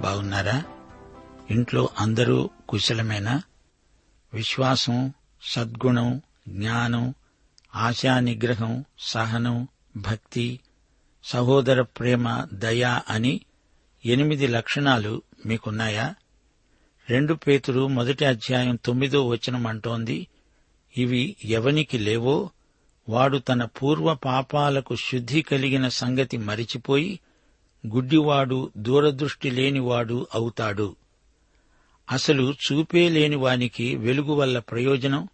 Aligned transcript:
బాగున్నారా? 0.00 0.64
ఇంట్లో 1.50 1.88
అందరూ 1.98 2.50
కుశలమేనా? 2.68 3.42
విశ్వాసం 4.32 5.12
సద్గుణం 5.42 6.22
జ్ఞానం 6.48 7.14
ఆశా 7.74 8.20
నిగ్రహం 8.20 8.84
సహనం 8.98 9.68
భక్తి 9.96 10.60
సహోదర 11.24 11.82
ప్రేమ 11.82 12.46
దయ 12.52 13.00
అని 13.08 13.40
ఎనిమిది 14.04 14.46
లక్షణాలు 14.46 15.22
మీకున్నాయా? 15.46 16.14
రెండు 17.10 17.34
పేతురు 17.34 17.86
మొదటి 17.88 18.24
అధ్యాయం 18.24 18.78
తొమ్మిదో 18.84 19.28
వచనం 19.28 19.66
అంటోంది 19.66 20.26
ఇవి 20.96 21.36
ఎవనికి 21.44 21.98
లేవో 21.98 22.50
వాడు 23.08 23.38
తన 23.38 23.64
పూర్వ 23.64 24.14
పాపాలకు 24.14 24.96
శుద్ధి 24.96 25.42
కలిగిన 25.42 25.88
సంగతి 25.88 26.36
మరిచిపోయి 26.38 27.20
గుడ్డివాడు 27.86 28.72
దూరదృష్టి 28.76 29.50
లేనివాడు 29.50 30.26
అవుతాడు. 30.34 30.96
అసలు 32.10 32.54
చూపే 32.54 33.08
లేని 33.08 33.36
వానికి 33.36 33.96
వెలుగు 33.96 34.32
వల్ల 34.32 34.58
ప్రయోజనం? 34.58 35.28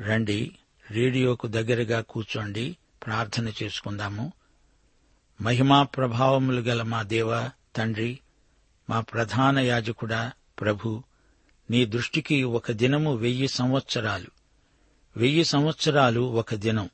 రండి 0.00 0.50
రేడియోకు 0.90 1.46
దగ్గరగా 1.46 2.00
కూర్చోండి 2.00 2.76
ప్రార్థన 3.06 3.52
చేసుకుందాము. 3.62 4.32
మహిమా 5.40 5.82
ప్రభావములు 5.82 6.60
గల 6.60 6.82
మా 6.82 7.02
దేవ 7.02 7.50
తండ్రి 7.76 8.18
మా 8.90 9.00
ప్రధాన 9.00 9.58
యాజకుడా 9.58 10.32
ప్రభు 10.60 11.02
నీ 11.70 11.84
దృష్టికి 11.84 12.42
ఒక 12.42 12.72
దినము 12.72 13.14
వెయ్యి 13.14 13.48
సంవత్సరాలు. 13.48 14.26
వెయ్యి 15.16 15.44
సంవత్సరాలు 15.44 16.20
ఒక 16.20 16.54
దినం. 16.54 16.90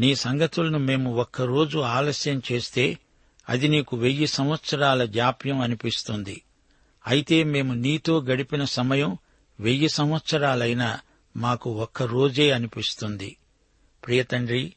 నీ 0.00 0.14
సంగతులను 0.14 0.78
మేము 0.78 1.16
ఒక్కరోజు 1.16 1.78
ఆలస్యం 1.78 2.42
చేస్తే 2.52 2.98
అది 3.48 3.68
నీకు 3.68 3.96
వెయ్యి 3.96 4.26
సంవత్సరాల 4.26 5.04
జాప్యం 5.04 5.60
అనిపిస్తుంది. 5.60 6.42
అయితే 7.06 7.44
మేము 7.44 7.74
నీతో 7.74 8.20
గడిపిన 8.20 8.64
సమయం 8.64 9.18
వెయ్యి 9.60 9.88
సంవత్సరాలైనా 9.88 11.00
మాకు 11.36 11.70
ఒక్క 11.70 12.02
రోజే 12.02 12.50
అనిపిస్తుంది. 12.50 13.36
ప్రియతండ్రి 14.06 14.74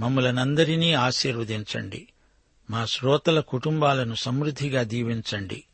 మమ్మలనందరినీ 0.00 0.92
ఆశీర్వదించండి. 0.92 2.08
మా 2.70 2.84
శ్రోతల 2.84 3.40
కుటుంబాలను 3.40 4.14
సమృద్ధిగా 4.14 4.82
దీవించండి. 4.82 5.64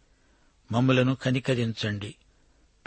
మమ్మలను 0.73 1.15
కనికరించండి. 1.15 2.15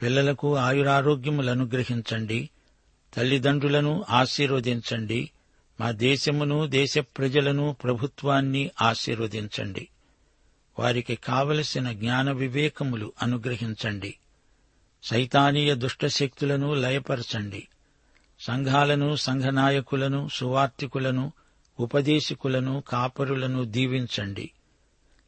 పిల్లలకు 0.02 0.56
ఆయురారోగ్యములను 0.56 1.52
అనుగ్రహించండి. 1.52 2.50
తల్లిదండ్రులను 3.14 4.06
ఆశీర్వదించండి. 4.10 5.32
మా 5.80 5.92
దేశమును 5.92 6.68
దేశ 6.68 6.98
ప్రజలను 6.98 7.76
ప్రభుత్వాన్ని 7.84 8.72
ఆశీర్వదించండి. 8.82 9.88
వారికి 10.80 11.16
కావలసిన 11.16 11.92
జ్ఞాన 11.92 12.32
వివేకములు 12.32 13.14
అనుగ్రహించండి. 13.22 14.16
సైతానీయ 15.04 15.76
దుష్టశక్తులను 15.76 16.74
లయపరచండి. 16.74 17.68
సంఘాలను 18.40 19.16
సంఘనాయకులను 19.16 20.30
సువార్తికులను 20.34 21.34
ఉపదేశకులను 21.80 22.84
కాపరులను 22.88 23.64
దీవించండి. 23.64 24.52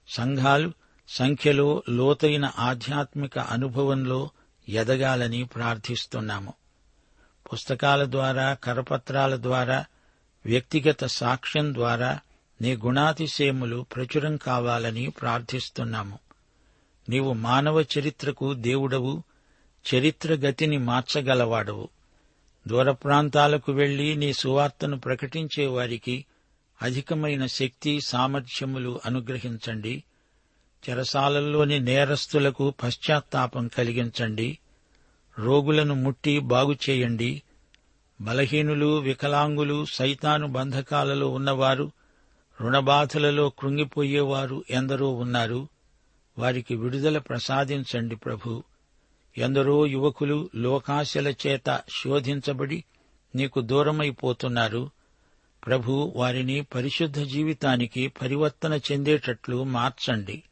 సంఘాలు 0.07 0.71
సంఖ్యలో 1.07 1.83
లోతైన 1.89 2.51
ఆధ్యాత్మిక 2.59 3.39
అనుభవంలో 3.39 4.29
ఎదగాలని 4.69 5.43
ప్రార్థిస్తున్నాము. 5.43 6.53
పుస్తకాల 7.53 8.11
ద్వారా 8.11 8.53
కరపత్రాల 8.53 9.35
ద్వారా 9.35 9.85
వ్యక్తిగత 10.45 11.05
సాక్ష్యం 11.05 11.73
ద్వారా 11.73 12.19
నీ 12.61 12.75
గుణాతిశయములు 12.75 13.85
ప్రచురం 13.95 14.37
కావాలని 14.37 15.09
ప్రార్థిస్తున్నాము. 15.09 16.19
నీవు 17.09 17.33
మానవ 17.33 17.81
చరిత్రకు 17.81 18.53
దేవుడవు 18.53 19.23
చరిత్ర 19.95 20.33
గతిని 20.33 20.77
మార్చగలవాడవు. 20.77 21.89
దూర 22.67 22.91
ప్రాంతాలకు 22.91 23.71
వెళ్ళి 23.71 24.15
నీ 24.15 24.33
సువార్తను 24.33 24.99
ప్రకటించే 24.99 25.65
వారికి 25.65 26.25
అధికమైన 26.81 27.45
శక్తి 27.45 28.01
సామర్థ్యములు 28.01 28.99
అనుగ్రహించండి. 29.05 30.03
చెరసాలల్లోని 30.89 31.79
నేరస్తులకు 31.79 32.73
పశ్చాత్తాపం 32.83 33.67
కలిగించండి. 33.67 34.57
రోగులను 35.39 35.95
ముట్టి 35.95 36.39
బాగుచేయండి. 36.39 37.41
బలహీనులు 38.21 38.97
వికలాంగులు 38.97 39.85
సైతాను 39.85 40.47
బంధకాలలో 40.47 41.29
ఉన్నవారు 41.29 41.91
రుణబాధలలో 42.61 43.49
కృంగిపోయేవారు 43.49 44.63
ఎందరో 44.69 45.13
ఉన్నారు. 45.13 45.67
వారికి 46.37 46.75
విడుదల 46.75 47.17
ప్రసాదించండి 47.17 48.15
ప్రభు. 48.15 48.63
ఎందరో 49.37 49.85
యువకులు 49.85 50.49
లోకాశల 50.55 51.27
చేత 51.27 51.81
శోధించబడి 52.03 52.83
నీకు 53.35 53.61
దూరమైపోతున్నారు. 53.61 54.89
ప్రభు 55.67 56.13
వారిని 56.15 56.61
పరిశుద్ధ 56.61 57.19
జీవితానికి 57.19 58.07
పరివర్తన 58.07 58.79
చెందేటట్లు 58.91 59.63
మార్చండి. 59.63 60.43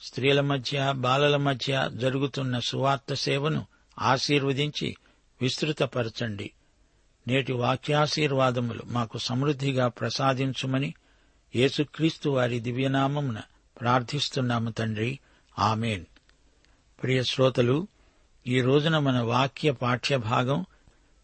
స్త్రీల 0.00 0.40
మధ్య 0.40 0.92
బాలల 0.96 1.36
మధ్య 1.36 1.90
జరుగుతున్న 1.94 2.58
సువార్త 2.58 3.14
సేవను 3.14 3.66
ఆశీర్వదించి 3.98 4.96
విస్తృతపరచండి. 5.42 6.50
నేటి 7.28 7.52
వాక్యాశీర్వాదములు 7.52 8.82
మాకు 8.86 9.18
సమృద్ధిగా 9.18 9.88
ప్రసాదించుమని 9.88 10.94
యేసుక్రీస్తు 11.56 12.28
వారి 12.28 12.60
దివ్యనామమున 12.60 13.40
ప్రార్థిస్తున్నాము 13.80 14.70
తండ్రి. 14.70 15.18
ఆమెన్. 15.58 16.04
ప్రియ 17.02 17.22
శ్రోతలు 17.22 17.86
ఈ 18.46 18.60
రోజున 18.60 18.98
మన 18.98 19.20
వాక్య 19.20 19.72
పాఠ్యభాగం 19.72 20.66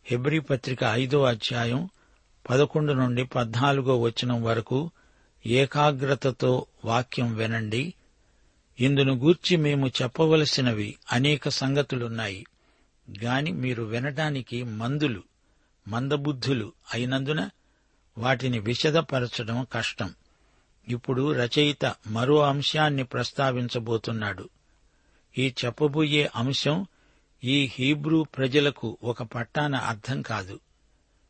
హెబ్రి 0.04 0.40
పత్రిక 0.40 0.78
ఐదో 0.84 1.22
అధ్యాయం 1.22 1.88
పదకొండు 2.50 2.92
నుండి 2.92 3.24
పద్నాలుగో 3.24 4.00
వచనం 4.00 4.42
వరకు 4.42 4.90
ఏకాగ్రతతో 5.46 6.66
వాక్యం 6.84 7.34
వినండి. 7.34 7.94
ఇందును 8.80 9.14
గూర్చి 9.14 9.56
మేము 9.56 9.88
చెప్పవలసినవి 9.88 10.96
అనేక 11.12 11.48
సంగతులున్నాయి. 11.48 12.46
గాని 13.24 13.52
మీరు 13.52 13.82
వినటానికి 13.82 14.62
మందులు 14.62 15.29
మందబుద్ధులు 15.90 16.72
అయినందున 16.94 17.50
వాటిని 18.18 18.58
విశదపరచడం 18.58 19.66
కష్టం. 19.72 20.14
ఇప్పుడు 20.88 21.32
రచయిత 21.32 21.94
మరో 22.06 22.42
అంశాన్ని 22.42 23.04
ప్రస్తావించబోతున్నాడు. 23.04 24.48
ఈ 25.38 25.54
చెప్పబోయే 25.64 26.30
అంశం 26.36 26.86
ఈ 27.44 27.70
హీబ్రూ 27.72 28.22
ప్రజలకు 28.22 28.98
ఒక 29.02 29.22
పట్టాన 29.22 29.74
అర్థం 29.76 30.22
కాదు. 30.22 30.60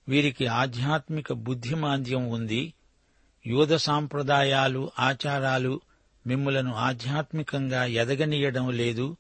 వీరికి 0.09 0.47
ఆధ్యాత్మిక 0.47 1.33
బుద్ధిమాంద్యం 1.33 2.29
ఉంది. 2.29 2.75
యూద 3.47 3.77
సాంప్రదాయాలు 3.77 4.91
ఆచారాలు 4.99 5.81
మిమ్ములను 6.27 6.75
ఆధ్యాత్మికంగా 6.75 7.85
ఎదగనీయడం 7.85 8.71
లేదు. 8.71 9.17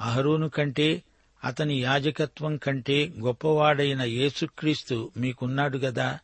అహరోను 0.00 0.48
కంటే 0.48 1.02
అతని 1.44 1.82
యాజకత్వం 1.82 2.56
కంటే 2.56 3.12
గొప్పవాడైన 3.18 4.02
యేసుక్రీస్తు 4.02 5.10
మీకున్నాడు 5.16 5.78
గదా. 5.78 6.18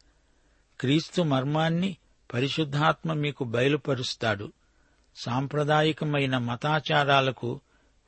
క్రీస్తు 0.81 1.23
మర్మాన్ని 1.23 1.97
పరిశుద్ధాత్మ 2.35 3.13
మీకు 3.13 3.45
బయలుపరుస్తాడు. 3.45 4.53
సాంప్రదాయకమైన 5.17 6.39
మతాచారాలకు 6.39 7.61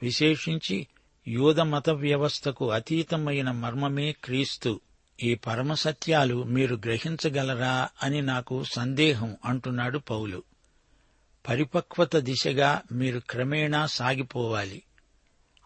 విశేషించి 0.02 0.86
యూద 1.28 1.60
మత 1.60 1.90
వ్యవస్థకు 1.90 2.70
అతీతమైన 2.70 3.50
మర్మమే 3.50 4.12
క్రీస్తు. 4.24 4.80
ఈ 5.22 5.34
పరమసత్యాలు 5.34 6.42
మీరు 6.42 6.74
గ్రహించగలరా 6.74 7.88
అని 8.02 8.22
నాకు 8.22 8.64
సందేహం 8.64 9.36
అంటున్నాడు 9.44 9.98
పౌలు. 9.98 10.42
పరిపక్వత 11.48 12.16
దిశగా 12.16 12.82
మీరు 12.92 13.20
క్రమేణా 13.30 13.86
సాగిపోవాలి. 13.86 14.82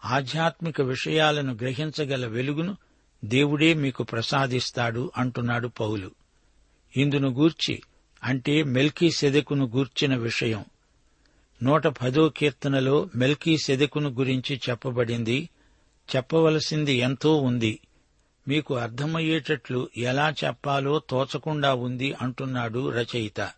ఆధ్యాత్మిక 0.05 0.81
విషయాలను 0.81 1.53
గ్రహించగల 1.53 2.25
వెలుగును 2.25 2.77
దేవుడే 3.25 3.73
మీకు 3.73 4.03
ప్రసాదిస్తాడు 4.03 5.11
అంటున్నాడు 5.17 5.67
పౌలు. 5.67 6.11
ఇందును 6.97 7.29
గూర్చి 7.29 7.81
అంటే 8.23 8.63
మెల్కీ 8.63 9.11
సెదెకును 9.11 9.65
గూర్చిన 9.65 10.15
విషయం. 10.15 10.65
నూట 11.63 11.87
పదో 11.87 12.29
కీర్తనలో 12.29 13.09
మెల్కీ 13.15 13.57
సెదెకును 13.57 14.09
గురించి 14.09 14.61
చెప్పబడింది. 14.69 15.49
చెప్పవలసింది 16.15 16.93
ఎంతో 16.93 17.35
ఉంది. 17.35 17.79
మీకు 18.47 18.75
అర్థమయ్యేటట్లు 18.75 19.89
ఎలా 19.97 20.33
చెప్పాలో 20.45 20.99
తోచకుండా 20.99 21.73
ఉంది 21.73 22.13
అంటున్నాడు 22.13 22.89
రచయిత. 22.89 23.51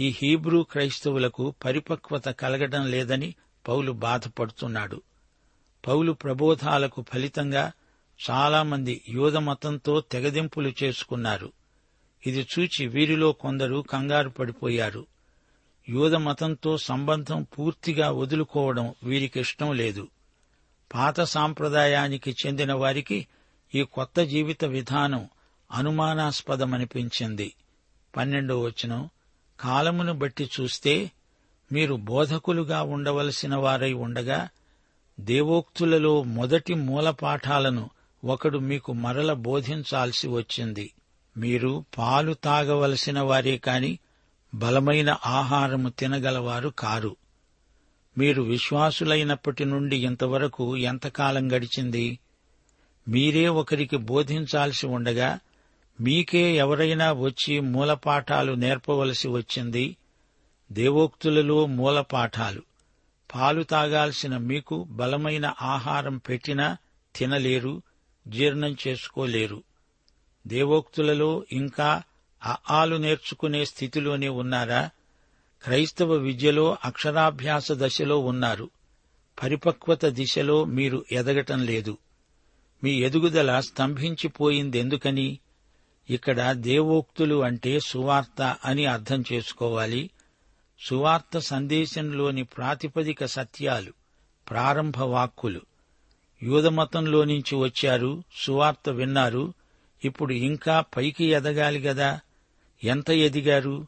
ఈ 0.00 0.14
హీబ్రూ 0.22 0.62
క్రైస్తవులకు 0.62 1.54
పరిపక్వత 1.64 2.28
కలగడం 2.28 2.90
లేదని 2.90 3.34
పౌలు 3.68 3.92
బాధపడుతున్నాడు. 3.92 5.02
పౌలు 5.86 6.12
ప్రబోధాలకు 6.12 7.04
ఫలితంగా 7.12 7.72
చాలామంది 8.30 9.02
యూధమతంతో 9.08 10.00
తెగదింపులు 10.00 10.72
చేసుకున్నారు. 10.82 11.52
ఇది 12.26 12.46
చూచి 12.58 12.86
వీరిలో 12.86 13.32
కొందరు 13.32 13.84
కంగారు 13.90 14.28
పడిపోయారు. 14.28 15.06
యూధమతంతో 15.88 16.76
సంబంధం 16.76 17.46
పూర్తిగా 17.58 18.10
వదులుకోవడం 18.10 18.94
వీరికిష్టం 19.04 19.74
లేదు. 19.74 20.08
పాత 20.94 21.20
సాంప్రదాయానికి 21.20 22.36
చెందిన 22.46 22.72
వారికి 22.72 23.26
ఈ 23.74 23.82
కొత్త 23.82 24.20
జీవిత 24.20 24.64
విధానం 24.64 25.28
అనుమానాస్పదమనిపించింది. 25.72 27.52
పన్నెండో 28.16 28.60
వచనం 28.60 29.08
కాలమును 29.60 30.12
బట్టి 30.12 30.50
చూస్తే 30.60 31.10
మీరు 31.72 31.94
బోధకులుగా 31.94 32.82
ఉండవలసిన 32.82 33.54
వారై 33.54 33.92
ఉండగా 33.92 34.48
దేవోక్తులలో 35.20 36.22
మొదటి 36.22 36.74
మూలపాఠాలను 36.74 37.90
ఒకడు 38.24 38.58
మీకు 38.58 38.92
మరల 38.92 39.32
బోధించాల్సి 39.32 40.28
వచ్చింది. 40.28 40.92
మీరు 41.36 41.84
పాలు 41.98 42.32
తాగవలసిన 42.32 43.20
వారే 43.20 43.58
కాని 43.58 43.98
బలమైన 44.54 45.16
ఆహారము 45.26 45.88
తినగలవారు 45.88 46.68
కారు. 46.68 47.16
మీరు 48.18 48.42
విశ్వాసులైనప్పటి 48.42 49.64
నుండి 49.64 49.96
ఇంతవరకు 49.96 50.76
ఎంతకాలం 50.76 51.52
గడిచింది? 51.52 52.18
మీరే 53.08 53.48
ఒకరికి 53.48 53.96
బోధించాల్సి 53.96 54.86
ఉండగా 54.86 55.38
మీకే 56.00 56.56
ఎవరైనా 56.56 57.12
వచ్చి 57.12 57.60
మూలపాఠాలు 57.60 58.52
నేర్పవలసి 58.52 59.28
వచ్చింది? 59.28 59.96
దేవోక్తులలో 60.72 61.66
మూలపాఠాలు. 61.66 62.69
పాలు 63.34 63.62
తాగాల్సిన 63.62 64.36
మీకు 64.36 64.86
బలమైన 64.90 65.54
ఆహారం 65.62 66.16
పెట్టినా 66.16 66.76
తినలేరు 67.16 67.82
జీర్ణం 68.28 68.76
చేసుకోలేరు. 68.88 69.62
దేవోక్తులలో 70.46 71.44
ఇంకా 71.52 72.02
అఆలు 72.44 72.96
నేర్చుకునే 72.96 73.64
స్థితిలోనే 73.64 74.28
ఉన్నారా? 74.28 74.90
క్రైస్తవ 75.62 76.12
విద్యలో 76.12 76.76
అక్షరాభ్యాస 76.84 77.72
దశలో 77.72 78.18
ఉన్నారు. 78.18 78.70
పరిపక్వత 79.42 80.04
దిశలో 80.04 80.64
మీరు 80.64 81.04
ఎదగటం 81.12 81.64
లేదు. 81.64 81.98
మీ 82.84 82.90
ఎదుగుదల 82.90 83.60
స్తంభించిపోయిందెందుకని? 83.60 85.38
ఇక్కడ 86.10 86.52
దేవోక్తులు 86.52 87.42
అంటే 87.42 87.80
సువార్త 87.80 88.56
అని 88.64 88.86
అర్థం 88.86 89.24
చేసుకోవాలి. 89.32 90.10
సువార్త 90.80 91.38
సందేశంలోని 91.38 92.44
ప్రాతిపదిక 92.44 93.24
సత్యాలు 93.24 93.92
ప్రారంభ 94.50 94.98
వాక్కులు. 94.98 95.60
యూదమతంలో 96.42 97.24
నుంచి 97.24 97.56
వచ్చారు 97.56 98.22
సువార్త 98.34 98.88
విన్నారు 98.88 99.54
ఇప్పుడు 100.04 100.32
ఇంకా 100.32 100.80
పైకి 100.80 101.24
ఎదగాలి 101.24 101.78
గదా? 101.78 102.20
ఎంత 102.84 103.10
ఎదిగారు? 103.10 103.86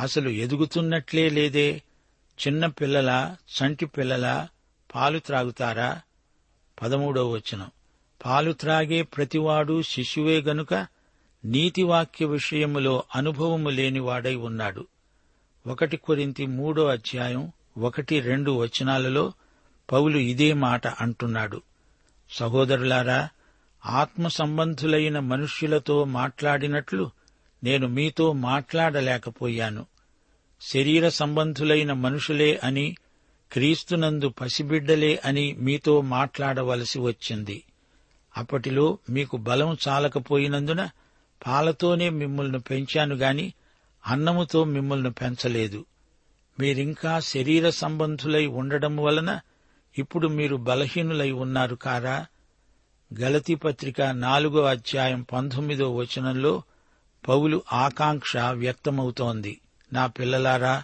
అసలు 0.00 0.28
ఎదుగుతున్నట్లే 0.28 1.28
లేదే? 1.28 1.82
చిన్న 2.46 2.66
పిల్లల 2.66 3.36
చంటి 3.58 3.86
పిల్లల 3.86 4.48
పాలు 4.94 5.18
త్రాగుతారా? 5.18 6.00
పదమూడో 6.82 7.30
వచనం. 7.30 7.70
పాలు 8.24 8.52
త్రాగే 8.52 9.02
ప్రతివాడు 9.02 9.82
శిశువే 9.82 10.40
గనుక 10.40 10.86
నీతివాక్య 11.44 12.26
విషయములో 12.26 13.04
అనుభవము 13.14 13.68
లేనివాడై 13.68 14.34
ఉన్నాడు. 14.34 14.86
ఒకటి 15.66 15.96
కొరింతి 15.96 16.46
మూడో 16.46 16.86
అధ్యాయం 16.86 17.52
ఒకటి 17.78 18.20
రెండు 18.20 18.50
వచనాలలో 18.50 19.32
పౌలు 19.92 20.18
ఇదే 20.18 20.52
మాట 20.52 20.86
అంటున్నాడు. 20.86 21.62
సహోదరులారా 22.30 23.28
ఆత్మ 23.86 24.28
సంబంధులైన 24.28 25.18
మనుష్యులతో 25.18 26.04
మాట్లాడినట్లు 26.04 27.10
నేను 27.64 27.88
మీతో 27.88 28.32
మాట్లాడలేకపోయాను. 28.32 29.86
శరీర 30.60 31.08
సంబంధులైన 31.08 31.92
మనుషులే 31.92 32.60
అని 32.64 32.96
క్రీస్తునందు 33.52 34.28
పసిబిడ్డలే 34.28 35.20
అని 35.24 35.56
మీతో 35.58 36.00
మాట్లాడవలసి 36.00 36.98
వచ్చింది. 36.98 37.62
అప్పటిలో 38.36 38.98
మీకు 39.10 39.36
బలం 39.36 39.76
చాలకపోయినందున 39.88 40.88
పాలతోనే 41.46 42.08
మిమ్మల్ని 42.10 42.60
పెంచాను 42.60 43.14
గాని 43.14 43.52
అన్నముతో 44.06 44.64
మిమ్మల్ని 44.64 45.12
పెంచలేదు. 45.12 45.84
మీరింకా 46.60 47.20
శరీర 47.20 47.70
సంబంధులై 47.70 48.46
ఉండడం 48.46 48.96
వలన 48.96 49.40
ఇప్పుడు 49.98 50.28
మీరు 50.28 50.56
బలహీనులై 50.56 51.30
ఉన్నారు 51.30 51.74
కారా? 51.74 52.26
గలతీ 53.20 53.54
పత్రిక 53.54 54.02
నాలుగో 54.02 54.62
అధ్యాయం 54.62 55.22
పంతొమ్మిదో 55.22 55.96
వచనంలో 55.96 56.62
పౌలు 57.28 57.62
ఆకాంక్ష 57.72 58.36
వ్యక్తమవుతోంది. 58.36 59.60
నా 59.92 60.06
పిల్లలారా 60.06 60.82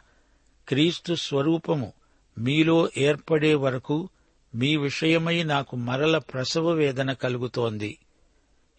క్రీస్తు 0.68 1.14
స్వరూపము 1.14 1.92
మీలో 2.38 2.90
ఏర్పడే 2.96 3.54
వరకు 3.54 4.08
మీ 4.54 4.76
విషయమై 4.76 5.42
నాకు 5.42 5.76
మరల 5.76 6.18
ప్రసవ 6.18 6.70
వేదన 6.70 7.12
కలుగుతోంది. 7.12 7.98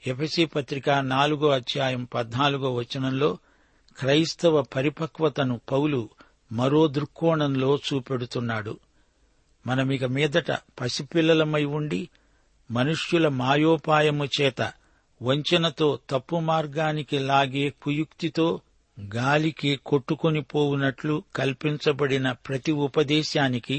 ఎఫసి 0.08 0.46
పత్రిక 0.46 0.90
నాలుగో 0.90 1.50
అధ్యాయం 1.50 2.04
పద్నాలుగో 2.04 2.74
వచనంలో 2.74 3.38
క్రైస్తవ 3.98 4.62
పరిపక్వతను 4.76 5.60
పౌలు 5.72 6.02
మరో 6.52 6.88
దృక్కోణంలో 6.88 7.78
చూపెడుతున్నాడు. 7.78 8.74
మనమిక 9.66 10.04
మీదట 10.06 10.52
పసిపిల్లలమై 10.80 11.64
ఉండి 11.80 12.10
మనుష్యుల 12.70 13.28
మాయోపాయము 13.28 14.26
చేత 14.38 14.62
వంచనతో 15.22 16.00
తప్పు 16.10 16.36
మార్గానికి 16.36 17.20
లాగే 17.20 17.70
కుయుక్తితో 17.84 18.48
గాలికి 18.98 19.76
కొట్టుకొని 19.76 20.42
పోవునట్లు 20.42 21.24
కల్పించబడిన 21.36 22.32
ప్రతి 22.32 22.72
ఉపదేశానికి 22.72 23.78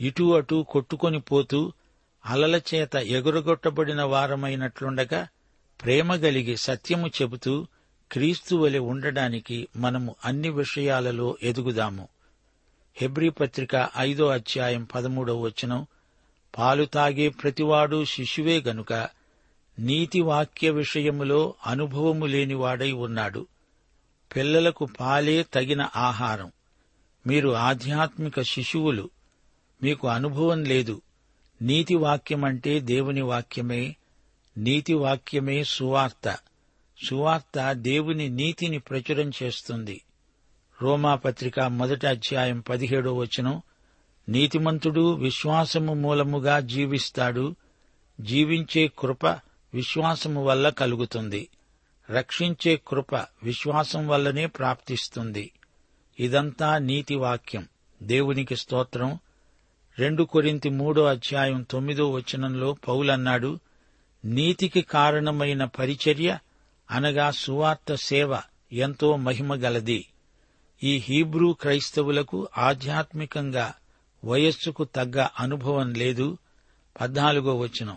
ఇటు 0.00 0.24
అటు 0.24 0.66
కొట్టుకొని 0.68 1.20
పోతూ 1.20 1.60
అలల 2.24 2.60
చేత 2.74 2.94
ఎగురగొట్టబడిన 3.16 4.02
వారమైనట్లుండగా 4.02 5.20
ప్రేమ 5.80 6.14
గలిగి 6.14 6.56
సత్యము 6.56 7.08
చెబుతూ 7.08 7.54
క్రీస్తు 8.12 8.56
వలె 8.56 8.78
ఉండడానికి 8.78 9.68
మనము 9.76 10.16
అన్ని 10.24 10.48
విషయాలలో 10.48 11.36
ఎదుగుదాము. 11.42 12.08
హెబ్రీ 12.96 13.28
పత్రిక 13.28 13.88
ఐదో 13.98 14.26
అధ్యాయం 14.26 14.84
పదమూడవ 14.94 15.40
వచనం 15.40 15.86
పాలు 16.58 16.84
తాగే 16.84 17.28
ప్రతివాడు 17.28 18.04
శిశువే 18.04 18.60
గనుక 18.60 19.08
నీతి 19.78 20.20
వాక్య 20.20 20.70
విషయములో 20.70 21.54
అనుభవము 21.66 22.26
లేనివాడై 22.26 22.92
ఉన్నాడు. 22.92 23.46
పిల్లలకు 24.36 24.88
పాలే 25.00 25.42
తగిన 25.42 25.88
ఆహారం. 25.96 26.52
మీరు 27.26 27.48
ఆధ్యాత్మిక 27.48 28.42
శిశువులు. 28.42 29.10
మీకు 29.82 30.08
అనుభవం 30.08 30.64
లేదు. 30.64 31.02
నీతి 31.62 31.94
వాక్యమంటే 31.94 32.80
దేవుని 32.80 33.20
వాక్యమే. 33.20 33.96
నీతి 34.58 34.94
వాక్యమే 34.94 35.64
సువార్త. 35.64 36.38
సువార్త 37.08 37.72
దేవుని 37.72 38.28
నీతిని 38.28 38.78
ప్రచురం 38.78 39.30
చేస్తుంది. 39.42 40.00
రోమాపత్రిక 40.82 41.60
మొదటి 41.60 42.06
అధ్యాయం 42.06 42.60
పదిహేడో 42.60 43.14
వచనం 43.14 43.62
నీతిమంతుడు 44.28 45.12
విశ్వాసము 45.12 45.94
మూలముగా 45.94 46.60
జీవిస్తాడు 46.60 47.56
జీవించే 48.20 48.90
కృప 48.98 49.24
విశ్వాసము 49.74 50.44
వల్ల 50.44 50.68
కలుగుతుంది 50.68 51.48
రక్షించే 52.10 52.80
కృప 52.88 53.14
విశ్వాసం 53.42 54.08
వల్లనే 54.08 54.46
ప్రాప్తిస్తుంది. 54.46 55.52
ఇదంతా 56.20 56.78
నీతి 56.78 57.14
వాక్యం 57.14 57.68
దేవునికి 58.02 58.56
స్తోత్రం. 58.56 59.18
రెండు 59.98 60.22
కొరింతి 60.22 60.70
మూడో 60.70 61.04
అధ్యాయం 61.04 61.62
తొమ్మిదో 61.62 62.10
వచనంలో 62.10 62.76
పౌలన్నాడు 62.88 63.58
నీతికి 64.24 64.82
కారణమైన 64.82 65.64
పరిచర్య 65.64 66.38
అనగా 66.90 67.30
సువార్త 67.30 67.94
సేవ 67.94 68.38
ఎంతో 68.72 69.16
మహిమగలది 69.16 70.06
ఈ 70.82 70.96
హీబ్రూ 70.98 71.52
క్రైస్తవులకు 71.52 72.48
ఆధ్యాత్మికంగా 72.58 73.74
వయస్సుకు 74.24 74.84
తగ్గ 74.84 75.26
అనుభవం 75.38 75.92
లేదు. 75.92 76.38
పద్నాలుగో 77.00 77.58
వచనం. 77.58 77.96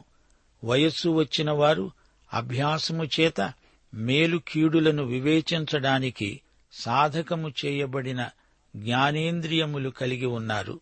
వయస్సు 0.63 1.09
వచ్చిన 1.09 1.51
వారు 1.51 1.91
అభ్యాసము 2.33 3.03
చేత 3.03 3.53
మేలు 3.93 4.37
కీడులను 4.47 5.03
వివేచించడానికి 5.03 6.41
సాధకము 6.73 7.53
చేయబడిన 7.65 8.29
జ్ఞానేంద్రియములు 8.75 9.89
కలిగి 9.89 10.25
ఉన్నారు. 10.25 10.79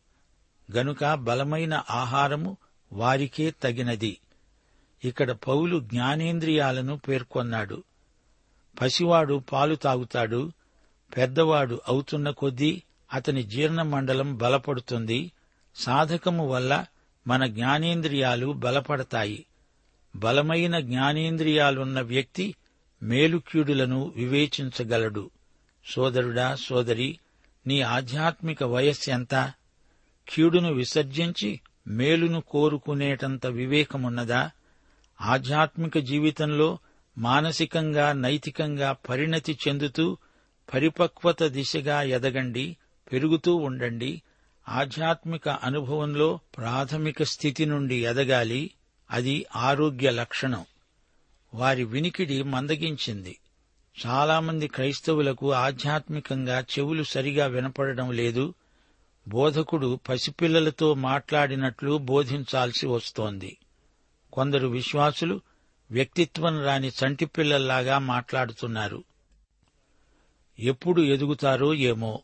గనుక 0.76 1.14
బలమైన 1.14 1.84
ఆహారము 1.90 2.58
వారికే 2.94 3.52
తగినది. 3.52 4.18
ఇక్కడ 5.04 5.32
పౌలు 5.32 5.80
జ్ఞానేంద్రియాలను 5.80 6.98
పేర్కొన్నాడు. 6.98 7.84
పసివాడు 8.82 9.44
పాలు 9.52 9.76
తాగుతాడు 9.76 10.52
పెద్దవాడు 11.18 11.82
అవుతున్న 11.88 12.30
కొద్దీ 12.30 12.84
అతని 13.14 13.44
జీర్ణమండలం 13.44 14.38
బలపడుతుంది. 14.38 15.32
సాధకము 15.76 16.48
వల్ల 16.48 16.86
మన 17.28 17.46
జ్ఞానేంద్రియాలు 17.48 18.52
బలపడతాయి. 18.52 19.46
బలమైన 20.16 20.80
జ్ఞానేంద్రియాలున్న 20.80 22.02
వ్యక్తి 22.02 22.56
మేలుక్యుడులను 23.04 24.14
వివేచించగలడు. 24.16 25.30
సోదరుడా 25.86 26.56
సోదరి 26.56 27.20
నీ 27.68 27.82
ఆధ్యాత్మిక 27.82 28.64
వయస్సెంత 28.64 29.54
కీడును 30.30 30.74
విసర్జించి 30.74 31.60
మేలును 31.88 32.42
కోరుకునేటంత 32.42 33.48
వివేకమున్నదా? 33.48 34.52
ఆధ్యాత్మిక 35.22 35.98
జీవితంలో 35.98 36.78
మానసికంగా 37.18 38.14
నైతికంగా 38.14 38.92
పరిణతి 39.10 39.58
చెందుతూ 39.68 40.18
పరిపక్వత 40.74 41.44
దిశగా 41.44 42.02
ఎదగండి 42.02 42.78
పెరుగుతూ 43.12 43.56
ఉండండి. 43.56 44.22
ఆధ్యాత్మిక 44.70 45.50
అనుభవంలో 45.50 46.40
ప్రాథమిక 46.58 47.24
స్థితి 47.24 47.66
నుండి 47.66 48.06
ఎదగాలి. 48.06 48.72
అది 49.12 49.46
ఆరోగ్య 49.56 50.10
లక్షణం. 50.10 50.66
వారి 51.54 51.84
వినికిడి 51.84 52.44
మందగించింది. 52.44 53.38
చాలామంది 54.08 54.68
క్రైస్తవులకు 54.68 55.54
ఆధ్యాత్మికంగా 55.54 56.60
చెవులు 56.60 57.04
సరిగా 57.04 57.46
వినపడడం 57.46 58.12
లేదు. 58.12 58.54
బోధకుడు 59.28 60.00
పసిపిల్లలతో 60.10 60.94
మాట్లాడినట్లు 60.94 61.98
బోధించాల్సి 61.98 62.88
వస్తోంది. 62.88 63.58
కొందరు 64.34 64.68
విశ్వాసులు 64.68 65.42
వ్యక్తిత్వం 65.92 66.64
రాని 66.64 66.88
చంటిపిల్లల్లాగా 66.88 67.98
మాట్లాడుతున్నారు. 67.98 69.04
ఎప్పుడు 70.60 71.02
ఎదుగుతారో 71.02 71.74
ఏమో. 71.74 72.22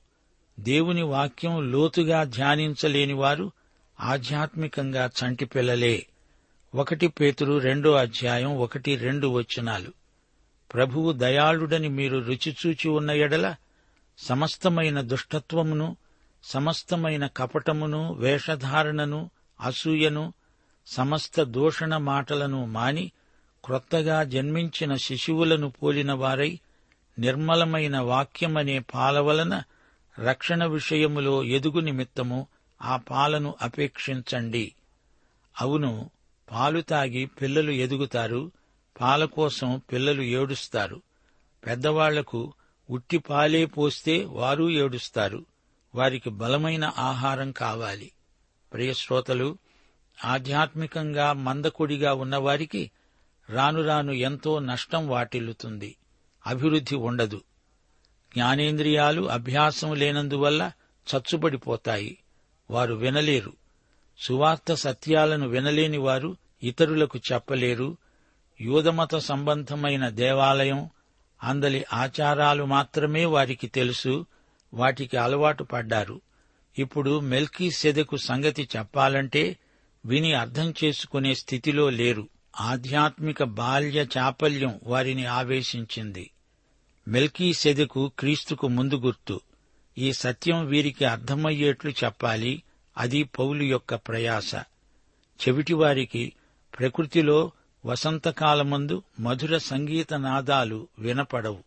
దేవుని 0.60 1.02
వాక్యం 1.02 1.72
లోతుగా 1.72 2.24
ధ్యానించలేని 2.24 3.14
వారు 3.14 3.52
ఆధ్యాత్మికంగా 4.00 5.10
చంటిపిల్లలే 5.24 6.06
ఒకటి 6.76 7.08
పేతురు 7.08 7.58
రెండో 7.58 7.92
అధ్యాయం 7.92 8.58
ఒకటి 8.58 8.96
రెండు 8.96 9.28
వచనాలు. 9.28 9.94
ప్రభువు 10.74 11.12
దయాళుడని 11.12 11.90
మీరు 11.90 12.18
రుచిచూచి 12.18 12.90
ఉన్న 12.90 13.12
ఎడల 13.12 13.56
సమస్తమైన 14.18 15.02
దుష్టత్వమును 15.02 15.98
సమస్తమైన 16.44 17.28
కపటమును 17.28 18.14
వేషధారణను 18.14 19.30
అసూయను 19.62 20.34
సమస్త 20.88 21.44
దూషణ 21.44 21.98
మాటలను 21.98 22.66
మాని 22.66 23.12
క్రొత్తగా 23.68 24.24
జన్మించిన 24.24 24.96
శిశువులను 24.96 25.70
పోలిన 25.70 26.14
వారై 26.14 26.60
నిర్మలమైన 27.20 28.00
వాక్యమనే 28.00 28.80
పాల 28.80 29.20
వలన 29.20 29.64
రక్షణ 30.20 30.66
విషయములో 30.66 31.44
ఎదుగు 31.44 31.80
నిమిత్తము 31.80 32.48
ఆ 32.82 32.98
పాలను 32.98 33.56
అపేక్షించండి. 33.62 34.76
అవును 35.62 36.10
పాలు 36.52 36.82
తాగి 36.82 37.26
పిల్లలు 37.26 37.72
ఎదుగుతారు 37.72 38.52
పాల 39.02 39.26
కోసం 39.26 39.82
పిల్లలు 39.92 40.22
ఏడుస్తారు. 40.22 41.02
పెద్దవాళ్ళకు 41.66 42.54
ఉట్టి 42.90 43.18
పాలే 43.18 43.66
పోస్తే 43.66 44.26
వారు 44.26 44.70
ఏడుస్తారు. 44.70 45.46
వారికి 45.96 46.30
బలమైన 46.30 46.94
ఆహారం 46.98 47.52
కావాలి. 47.52 48.12
ప్రియశ్రోతలు 48.74 49.58
ఆధ్యాత్మికంగా 50.26 51.34
మందకొడిగా 51.34 52.14
ఉన్నవారికి 52.14 52.92
రాను 53.50 53.84
రాను 53.84 54.12
ఎంతో 54.12 54.60
నష్టం 54.60 55.08
వాటిల్లుతుంది. 55.08 55.96
అభివృద్ధి 56.48 56.96
ఉండదు. 56.96 57.42
జ్ఞానేంద్రియాలు 58.34 59.30
అభ్యాసం 59.30 59.94
లేనందువల్ల 59.94 60.72
చచ్చుబడిపోతాయి. 61.16 62.18
వారు 62.72 62.94
వినలేరు. 62.94 63.54
సువార్త 64.20 64.74
సత్యాలను 64.74 65.48
వినలేని 65.48 65.98
వారు 65.98 66.38
ఇతరులకు 66.64 67.20
చెప్పలేరు. 67.34 67.98
యూదమత 68.62 69.16
సంబంధమైన 69.16 70.10
దేవాలయం 70.10 70.90
అందలి 71.44 71.86
ఆచారాలు 71.94 72.64
మాత్రమే 72.64 73.26
వారికి 73.26 73.68
తెలుసు. 73.68 74.26
వాటికి 74.74 75.18
అలవాటు 75.18 75.64
పడ్డారు. 75.64 76.22
ఇప్పుడు 76.80 77.20
మెల్కీ 77.20 77.72
సెదకు 77.72 78.18
సంగతి 78.18 78.70
చెప్పాలంటే 78.78 79.58
విని 80.06 80.34
అర్థం 80.34 80.74
చేసుకునే 80.84 81.34
స్థితిలో 81.34 81.90
లేరు. 81.90 82.30
ఆధ్యాత్మిక 82.60 83.44
బాల్య 83.44 84.06
చాపల్యం 84.18 84.80
వారిని 84.84 85.26
ఆవేశించింది. 85.26 86.32
మెల్కీ 87.08 87.54
సెదకు 87.54 88.12
క్రీస్తుకు 88.20 88.68
ముందు 88.68 88.96
గుర్తు. 88.96 89.42
ఈ 89.98 90.14
సత్యం 90.14 90.66
వీరికి 90.66 91.06
అర్థమయ్యేట్లు 91.06 91.92
చెప్పాలి 91.92 92.64
అది 92.98 93.24
పౌలు 93.24 93.64
యొక్క 93.64 93.96
ప్రయాస. 93.96 94.56
చెవిటివారికి 95.48 96.34
ప్రకృతిలో 96.80 97.52
వసంతకాలమందు 97.86 99.04
మధుర 99.20 99.58
సంగీత 99.58 100.14
నాదాలు 100.14 100.88
వినపడవు. 101.00 101.64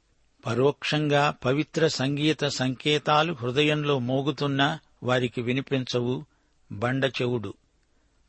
పరోక్షంగా 0.46 1.34
పవిత్ర 1.44 1.88
సంగీత 1.88 2.44
సంకేతాలు 2.44 3.32
హృదయంలో 3.32 3.98
మోగుతున్నా 3.98 4.78
వారికి 5.02 5.42
వినిపించవు 5.42 6.24
బండ 6.72 7.04
చెవుడు 7.04 7.54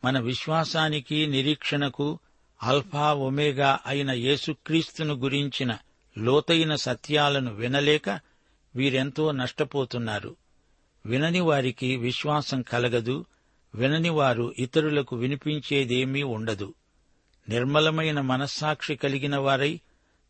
మన 0.06 0.20
విశ్వాసానికి 0.20 1.28
నిరీక్షణకు 1.28 2.20
అల్ఫా 2.64 3.14
ఒమేగా 3.14 3.80
అయిన 3.86 4.12
యేసుక్రీస్తును 4.12 5.14
గురించిన 5.14 5.78
లోతైన 6.18 6.76
సత్యాలను 6.76 7.54
వినలేక 7.54 8.20
వీరెంతో 8.76 9.32
నష్టపోతున్నారు. 9.32 10.36
వినని 11.06 11.40
వారికి 11.40 11.98
విశ్వాసం 11.98 12.62
కలగదు 12.62 13.26
వినని 13.76 14.10
వారు 14.10 14.54
ఇతరులకు 14.60 15.16
వినిపించేదేమీ 15.16 16.24
ఉండదు. 16.24 16.74
నిర్మలమైన 17.50 18.22
మనస్సాక్షి 18.22 18.96
కలిగిన 18.96 19.38
వారై 19.38 19.80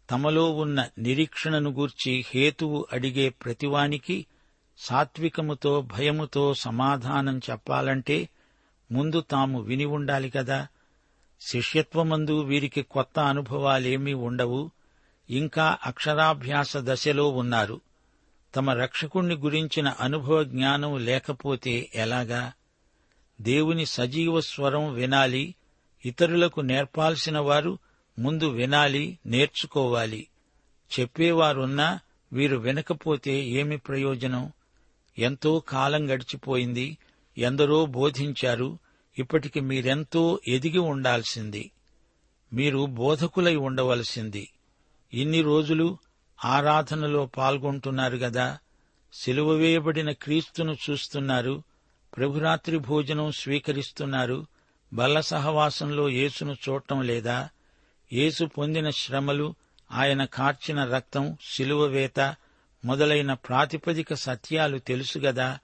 తమలో 0.10 0.50
ఉన్న 0.50 0.88
నిరీక్షణను 0.98 1.72
గూర్చి 1.72 2.26
హేతువు 2.30 2.88
అడిగే 2.94 3.30
ప్రతివానికి 3.30 4.26
సాత్వికముతో 4.78 5.82
భయముతో 5.82 6.54
సమాధానం 6.54 7.38
చెప్పాలంటే 7.38 8.30
ముందు 8.92 9.20
తాము 9.22 9.62
విని 9.62 9.86
ఉండాలి 9.86 10.30
కదా? 10.30 10.68
శిష్యత్వమందు 11.42 12.42
వీరికి 12.42 12.82
కొత్త 12.82 13.20
అనుభవాలేమీ 13.20 14.14
ఉండవు. 14.14 14.72
ఇంకా 15.30 15.78
అక్షరాభ్యాస 15.86 16.74
దశలో 16.78 17.30
ఉన్నారు. 17.30 17.82
తమ 18.56 18.70
రక్షకుణ్ణి 18.70 19.36
గురించిన 19.36 19.88
అనుభవ 19.88 20.44
జ్ఞానం 20.44 21.06
లేకపోతే 21.06 21.90
ఎలాగా? 21.96 22.54
దేవుని 23.42 23.86
సజీవ 23.86 24.42
స్వరం 24.42 24.94
వినాలి. 24.94 25.56
ఇతరులకు 26.06 26.62
నేర్పాల్సిన 26.62 27.40
వారు 27.40 27.78
ముందు 28.20 28.50
వినాలి 28.50 29.20
నేర్చుకోవాలి. 29.26 30.28
చెప్పేవారున్నా 31.00 32.00
వీరు 32.34 32.58
వినకపోతే 32.58 33.46
ఏమి 33.46 33.78
ప్రయోజనం? 33.78 34.52
ఎంతో 35.20 35.60
కాలం 35.60 36.14
గడిచిపోయింది. 36.14 36.98
ఎందరో 37.38 37.86
బోధించారు. 37.86 38.78
ఇప్పటికి 39.20 39.60
మీరెంతో 39.60 40.40
ఎదిగి 40.48 40.78
ఉండాల్సింది. 40.78 41.72
మీరు 42.54 42.86
బోధకులై 42.86 43.56
ఉండవలసింది. 43.56 44.52
ఇన్ని 45.14 45.42
రోజులు 45.42 45.98
ఆరాధనలో 46.46 47.26
పాల్గొంటున్నారు 47.26 48.16
గదా. 48.16 48.58
సిలువ 49.14 49.52
వేయబడిన 49.52 50.12
క్రీస్తును 50.12 50.78
చూస్తున్నారు. 50.90 51.64
ప్రభురాత్రి 52.18 52.78
భోజనం 52.78 53.32
స్వీకరిస్తున్నారు. 53.32 54.46
బల్ల 54.94 55.20
సహవాసంలో 55.20 56.10
యేసును 56.10 56.56
చూడటం 56.70 57.02
లేదా? 57.02 57.50
యేసు 58.14 58.46
పొందిన 58.46 58.90
శ్రమలు 58.90 59.56
ఆయన 59.92 60.26
కార్చిన 60.26 60.84
రక్తం 60.86 61.38
సిలువ 61.42 61.84
వేత 61.84 62.36
మొదలైన 62.86 63.34
ప్రాతిపదిక 63.34 64.14
సత్యాలు 64.14 64.78
తెలుసుగదా 64.78 65.60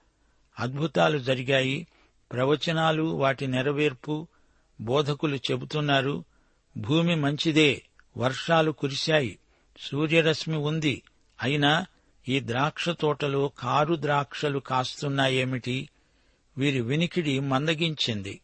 అద్భుతాలు 0.60 1.18
జరిగాయి. 1.18 1.88
ప్రవచనాలు 2.32 3.04
వాటి 3.04 3.48
నెరవేర్పు 3.48 4.28
బోధకులు 4.82 5.36
చెబుతున్నారు 5.36 6.24
భూమి 6.78 7.16
మంచిదే 7.16 7.82
వర్షాలు 8.18 8.72
కురిశాయి 8.72 9.40
సూర్యరశ్మి 9.80 10.58
ఉంది 10.58 11.04
అయినా 11.44 11.86
ఈ 12.30 12.40
ద్రాక్ష 12.40 12.90
తోటలో 12.90 13.52
కారు 13.60 13.96
ద్రాక్షలు 13.96 14.60
కాస్తున్నాయేమిటి? 14.60 15.90
వీరి 16.58 16.82
వినికిడి 16.82 17.40
మందగించింది. 17.40 18.42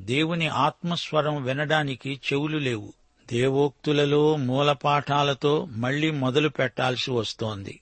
దేవుని 0.00 0.48
ఆత్మస్వరం 0.48 1.42
వినడానికి 1.42 2.20
చెవులు 2.32 2.58
లేవు. 2.58 2.92
దేవోక్తులలో 3.32 4.36
మూలపాఠాలతో 4.36 5.64
మళ్ళీ 5.64 6.10
మొదలు 6.10 6.48
పెట్టాల్సి 6.48 7.10
వస్తోంది. 7.10 7.80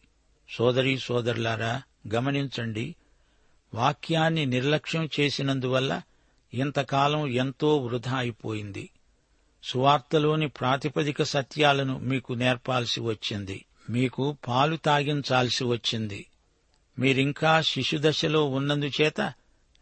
సోదరీ 0.57 0.99
సోదరులారా 0.99 1.83
గమనించండి 2.15 2.95
వాక్యాన్ని 3.75 4.47
నిర్లక్ష్యం 4.47 5.09
చేసినందువల్ల 5.21 6.03
ఇంతకాలం 6.55 7.27
ఎంతో 7.27 7.77
వృధా 7.77 8.17
అయిపోయింది. 8.17 8.91
సువార్తలోని 9.63 10.49
ప్రాతిపదిక 10.49 11.23
సత్యాలను 11.23 11.99
మీకు 11.99 12.33
నేర్పాల్సి 12.33 13.01
వచ్చింది. 13.01 13.65
మీకు 13.91 14.37
పాలు 14.49 14.77
తాగించాల్సి 14.77 15.65
వచ్చింది. 15.65 16.27
మీరింకా 16.99 17.61
శిశుదశలో 17.61 18.45
ఉన్నందుచేత 18.45 19.33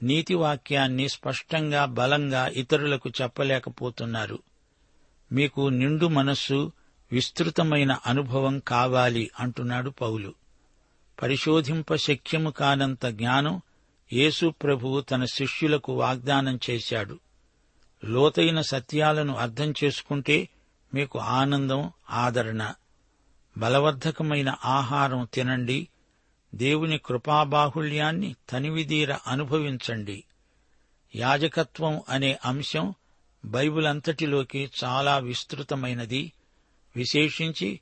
నీతి 0.03 0.35
వాక్యాన్ని 0.35 1.09
స్పష్టంగా 1.09 1.85
బలంగా 1.85 2.47
ఇతరులకు 2.47 3.11
చెప్పలేకపోతున్నారు. 3.23 4.39
మీకు 5.33 5.69
నిండు 5.69 6.07
మనస్సు 6.07 6.73
విస్తృతమైన 7.13 7.99
అనుభవం 8.07 8.59
కావాలి 8.59 9.31
అంటున్నాడు 9.41 9.91
పౌలు. 9.91 10.35
పరిశోధింప 11.23 11.95
శక్యము 11.95 12.51
కానంత 12.51 13.07
జ్ఞానం 13.07 13.63
యేసు 14.15 14.55
ప్రభువు 14.63 15.01
తన 15.01 15.25
శిష్యులకు 15.25 15.93
వాగ్దానం 15.93 16.61
చేశాడు. 16.71 17.19
లోతైన 18.05 18.61
సత్యాలను 18.61 19.35
అర్థం 19.35 19.75
చేసుకుంటే 19.85 20.49
మీకు 20.95 21.19
ఆనందం 21.19 21.91
ఆదరణ. 22.11 22.75
బలవర్ధకమైన 23.59 24.55
ఆహారం 24.65 25.29
తినండి. 25.35 25.89
దేవుని 26.55 26.99
కృపాబాహుళ్యాన్ని 26.99 28.37
తనివిదీర 28.51 29.17
అనుభవించండి. 29.27 30.25
యాజకత్వం 31.17 32.01
అనే 32.09 32.39
అంశం 32.45 32.95
బైబిల్ 33.45 33.87
అంతటిలోకి 33.87 34.71
చాలా 34.85 35.19
విస్తృతమైనది. 35.19 36.33
విశేషించి 36.97 37.81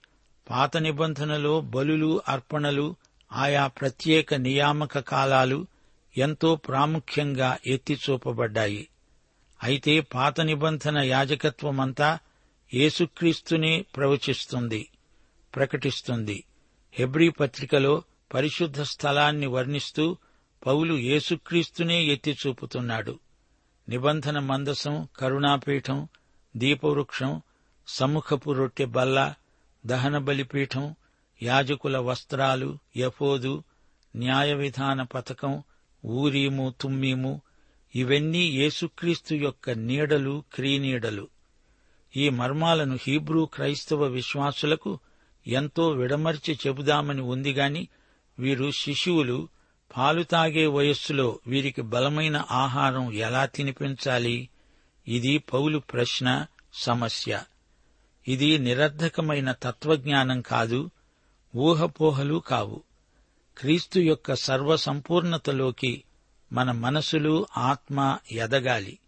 పాత 0.50 0.76
నిబంధనలో 0.76 1.60
బలులు 1.60 2.22
అర్పణలు 2.28 2.96
ఆయా 3.32 3.66
ప్రత్యేక 3.66 4.34
నియామక 4.34 4.98
కాలాలు 4.98 5.66
ఎంతో 6.16 6.56
ప్రాముఖ్యంగా 6.56 7.58
ఎత్తిచూపబడ్డాయి. 7.66 8.88
అయితే 9.62 10.00
పాత 10.00 10.40
నిబంధన 10.40 10.98
యాజకత్వమంతా 10.98 12.18
యేసుక్రీస్తునే 12.74 13.84
ప్రవచిస్తుంది 13.96 14.88
ప్రకటిస్తుంది. 15.56 16.44
హెబ్రీ 16.92 17.28
పత్రికలో 17.28 18.02
పరిశుద్ధ 18.34 18.80
స్థలాన్ని 18.82 19.46
వర్ణిస్తూ 19.46 20.16
పౌలు 20.66 20.94
యేసుక్రీస్తునే 20.94 22.04
ఎత్తి 22.04 22.36
చూపుతున్నాడు 22.46 23.18
నిబంధన 23.88 24.38
మందసం 24.38 25.08
కరుణాపీఠం 25.18 26.08
దీపవృక్షం 26.56 27.42
సముఖపు 27.88 28.52
రొట్టె 28.52 28.84
బల్ల 28.84 29.34
దహన 29.86 30.18
బలిపీఠం 30.18 30.94
యాజకుల 31.42 31.98
వస్త్రాలు 31.98 32.78
యఫోదు 32.96 33.62
న్యాయ 34.16 34.54
విధాన 34.54 35.02
పథకం 35.02 35.62
ఊరీము 36.06 36.74
తుమ్మీము 36.80 37.40
ఇవన్నీ 37.94 38.38
యేసుక్రీస్తు 38.38 39.34
యొక్క 39.34 39.70
నీడలు 39.70 40.44
క్రీనీడలు. 40.52 41.28
ఈ 42.16 42.28
మర్మాలను 42.28 42.98
హీబ్రూ 43.02 43.44
క్రైస్తవ 43.44 44.04
విశ్వాసులకు 44.04 44.98
ఎంతో 45.46 45.88
విడమర్చి 45.88 46.58
చెబుదామని 46.66 47.20
ఉందిగాని 47.20 47.88
వీరు 48.38 48.70
శిశువులు 48.70 49.48
పాలు 49.96 50.22
తాగే 50.22 50.66
వయస్సులో 50.66 51.38
వీరికి 51.46 51.82
బలమైన 51.82 52.44
ఆహారం 52.50 53.12
ఎలా 53.12 53.46
తినిపించాలి? 53.46 54.48
ఇది 55.08 55.38
పౌలు 55.38 55.78
ప్రశ్న 55.78 56.46
సమస్య. 56.74 57.42
ఇది 58.28 58.58
నిరర్ధకమైన 58.58 59.52
తత్వజ్ఞానం 59.52 60.40
కాదు 60.40 60.90
ఊహపోహలు 61.56 62.42
కావు. 62.46 62.82
క్రీస్తు 63.58 63.98
యొక్క 63.98 64.34
సర్వసంపూర్ణతలోకి 64.34 66.04
మన 66.52 66.72
మనసులు 66.72 67.46
ఆత్మ 67.56 68.18
ఎదగాలి. 68.32 68.98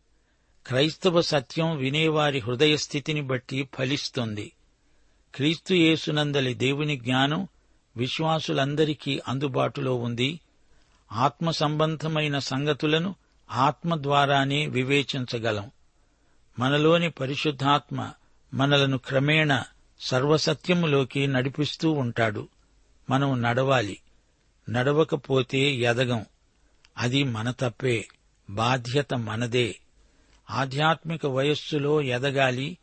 క్రైస్తవ 0.67 1.21
సత్యం 1.21 1.77
వినేవారి 1.77 2.41
హృదయస్థితిని 2.41 3.23
బట్టి 3.23 3.69
ఫలిస్తుంది. 3.75 4.53
క్రీస్తు 5.35 5.75
యేసునందలి 5.75 6.55
దేవుని 6.55 6.97
జ్ఞానం 6.97 7.49
విశ్వాసులందరికీ 7.97 9.21
అందుబాటులో 9.29 9.95
ఉంది. 9.95 10.41
ఆత్మ 11.13 11.51
సంబంధమైన 11.51 12.39
సంగతులను 12.39 13.15
ఆత్మ 13.51 14.03
ద్వారానే 14.03 14.67
వివేచించగలం. 14.67 15.71
మనలోని 16.59 17.11
పరిశుద్ధాత్మ 17.11 18.13
మనలను 18.55 18.99
క్రమేణ 18.99 19.63
సర్వసత్యములోకి 20.01 21.27
నడిపిస్తూ 21.27 21.91
ఉంటాడు. 21.91 22.49
మనం 23.11 23.43
నడవాలి. 23.43 23.99
నడవకపోతే 24.71 25.59
ఎదగం. 25.59 26.25
అది 26.99 27.25
మన 27.25 27.51
తప్పే. 27.51 28.09
బాధ్యత 28.51 29.15
మనదే. 29.15 29.77
ఆధ్యాత్మిక 30.51 31.27
వయస్సులో 31.27 32.03
ఎదగాలి. 32.03 32.79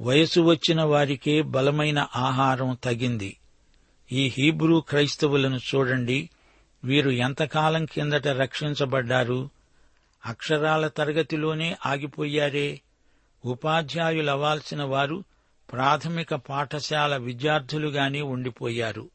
వయసు 0.00 0.40
వచ్చిన 0.40 0.82
వారికే 0.82 1.42
బలమైన 1.42 2.08
ఆహారం 2.16 2.78
తగింది. 2.84 3.36
ఈ 4.12 4.32
హీబ్రూ 4.38 4.80
క్రైస్తవులను 4.80 5.56
చూడండి. 5.56 6.30
వీరు 6.84 7.10
ఎంతకాలం 7.10 7.84
కిందట 7.84 8.28
రక్షించబడ్డారు? 8.28 9.50
అక్షరాల 10.26 10.88
తరగతిలోనే 10.88 11.76
ఆగిపోయారే? 11.86 12.80
ఉపాధ్యాయులవ్వాల్సిన 13.44 14.82
వారు 14.82 15.24
ప్రాథమిక 15.72 16.34
పాఠశాల 16.34 17.16
విద్యార్థులుగానే 17.16 18.22
ఉండిపోయారు. 18.22 19.10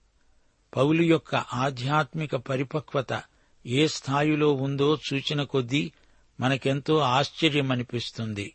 పౌలు 0.75 1.01
యొక్క 1.01 1.35
ఆధ్యాత్మిక 1.35 2.35
పరిపక్వత 2.35 3.23
ఏ 3.65 3.88
స్థాయిలో 3.88 4.53
ఉందో 4.53 4.97
సూచన 5.09 5.43
కొద్దీ 5.43 5.91
మనకెంతో 6.39 6.97
ఆశ్చర్యమనిపిస్తుంది. 6.97 8.53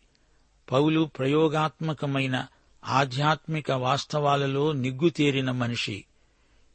పౌలు 0.73 1.11
ప్రయోగాత్మకమైన 1.19 2.47
ఆధ్యాత్మిక 2.85 3.71
వాస్తవాలలో 3.71 4.73
నిగ్గుతేరిన 4.73 5.51
మనిషి. 5.51 6.05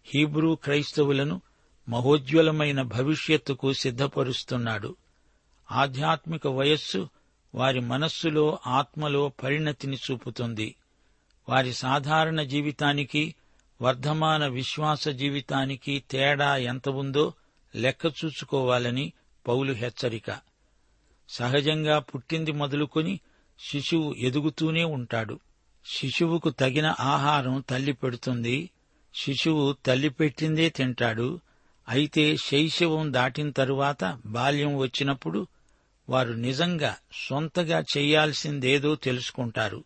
హీబ్రూ 0.05 0.55
క్రైస్తవులను 0.55 1.41
మహోజ్వలమైన 1.89 2.81
భవిష్యత్తుకు 2.81 3.73
సిద్ధపరుస్తున్నాడు. 3.73 4.95
ఆధ్యాత్మిక 5.71 6.47
వయస్సు 6.47 7.09
వారి 7.55 7.79
మనస్సులో 7.79 8.59
ఆత్మలో 8.67 9.29
పరిణతిని 9.43 9.97
చూపుతుంది. 10.11 10.75
వారి 11.49 11.73
సాధారణ 11.73 12.41
జీవితానికి 12.41 13.35
వర్ధమాన 13.81 14.47
విశ్వాస 14.47 15.07
జీవితానికి 15.07 16.03
తేడా 16.11 16.57
ఎంత 16.57 16.89
ఉందో 16.89 17.33
లెక్క 17.75 18.05
చూసుకోవాలని 18.05 19.13
పౌలు 19.47 19.73
హెచ్చరిక. 19.73 20.39
సహజంగా 21.29 21.99
పుట్టింది 21.99 22.51
మొదలుకొని 22.51 23.19
శిశువు 23.59 24.13
ఎదుగుతూనే 24.13 24.83
ఉంటాడు. 24.83 25.39
శిశువుకు 25.85 26.49
తగిన 26.49 26.95
ఆహారం 26.99 27.63
తల్లి 27.69 27.93
పెడుతుంది. 27.93 28.69
శిశువు 29.15 29.75
తల్లి 29.85 30.09
పెట్టిందే 30.09 30.69
తింటాడు. 30.69 31.39
అయితే 31.89 32.37
శైశవం 32.37 33.13
దాటిన 33.13 33.49
తరువాత 33.49 34.19
బాల్యం 34.25 34.77
వచ్చినప్పుడు 34.77 35.47
వారు 36.09 36.33
నిజంగా 36.33 36.95
సొంతగా 37.29 37.83
చేయాల్సిందేదో 37.97 38.95
తెలుసుకుంటారు. 38.95 39.83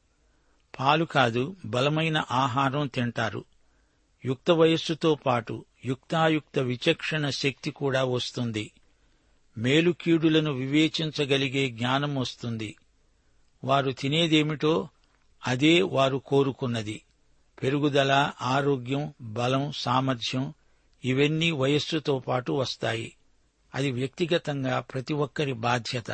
పాలు 0.79 1.05
కాదు 1.05 1.55
బలమైన 1.65 2.23
ఆహారం 2.31 2.87
తింటారు. 2.87 3.45
యుక్త 4.25 4.51
వయస్సుతో 4.51 5.15
పాటు 5.15 5.65
యుక్తాయుక్త 5.85 6.59
విచక్షణ 6.59 7.29
శక్తి 7.29 7.71
కూడా 7.71 8.03
వస్తుంది. 8.03 8.71
మేలుకీడులను 9.57 10.51
వివేచించగలిగే 10.51 11.69
జ్ఞానం 11.69 12.15
వస్తుంది. 12.15 12.75
వారు 13.63 13.91
తినేదేమిటో 13.91 14.89
అదే 15.47 15.81
వారు 15.81 16.17
కోరుకున్నది. 16.17 17.01
పెరుగుదల 17.63 18.31
ఆరోగ్యం 18.41 19.13
బలం 19.21 19.71
సామర్థ్యం 19.71 20.53
ఇవన్నీ 21.05 21.51
వయస్సుతో 21.51 22.19
పాటు 22.19 22.51
వస్తాయి. 22.51 23.15
అది 23.75 23.91
వ్యక్తిగతంగా 23.91 24.79
ప్రతి 24.79 25.13
ఒక్కరి 25.13 25.53
బాధ్యత. 25.53 26.11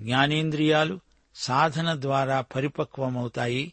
జ్ఞానేంద్రియాలు 0.00 1.00
సాధన 1.34 2.00
ద్వారా 2.00 2.40
పరిపక్వమవుతాయి. 2.40 3.72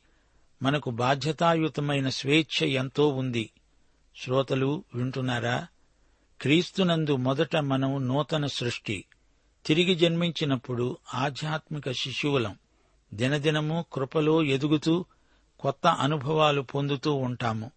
మనకు 0.61 0.89
బాధ్యతాయుతమైన 0.89 2.09
స్వేచ్ఛ 2.09 2.67
ఎంతో 2.67 3.07
ఉంది. 3.07 3.49
శ్రోతలు 4.23 4.83
వింటున్నారా? 4.95 5.67
క్రీస్తునందు 6.41 7.15
మొదట 7.15 7.57
మనం 7.57 8.07
నూతన 8.07 8.45
సృష్టి 8.45 9.05
తిరిగి 9.65 9.95
జన్మించినప్పుడు 9.95 10.97
ఆధ్యాత్మిక 11.13 11.91
శిశువులం. 11.91 12.55
దినదినము 13.13 13.85
కృపలో 13.93 14.43
ఎదుగుతూ 14.43 15.05
కొత్త 15.59 15.87
అనుభవాలు 15.87 16.61
పొందుతూ 16.61 17.13
ఉంటాము. 17.13 17.71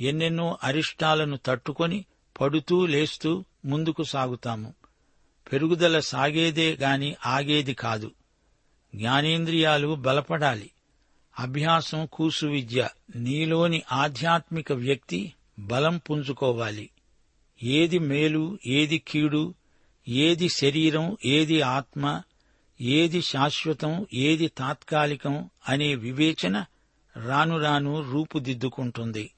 ఎన్నెన్నో 0.00 0.58
అరిష్టాలను 0.64 1.38
తట్టుకొని 1.46 2.04
పడుతూ 2.40 2.86
లేస్తూ 2.86 3.44
ముందుకు 3.64 4.02
సాగుతాము. 4.02 4.74
పెరుగుదల 5.52 6.00
సాగేదే 6.00 6.72
గాని 6.72 7.16
ఆగేది 7.26 7.74
కాదు. 7.74 8.10
జ్ఞానేంద్రియాలు 8.94 9.94
బలపడాలి. 9.94 10.70
అభ్యాసం 11.38 12.06
కూసు 12.06 12.46
విద్య 12.46 12.88
నీలోని 13.16 13.82
ఆధ్యాత్మిక 13.92 14.72
వ్యక్తి 14.72 15.32
బలం 15.58 15.96
పుంజుకోవాలి. 15.96 16.90
ఏది 17.62 17.98
మేలు 17.98 18.58
ఏది 18.66 18.98
కీడు 18.98 19.54
ఏది 20.08 20.48
శరీరం 20.48 21.16
ఏది 21.24 21.60
ఆత్మ 21.60 22.22
ఏది 22.80 23.22
శాశ్వతం 23.22 24.06
ఏది 24.14 24.48
తాత్కాలికం 24.48 25.50
అనే 25.68 25.94
వివేచన 25.94 26.64
రాను 27.26 27.60
రాను 27.60 28.12
రూపుదిద్దుకుంటుంది. 28.12 29.30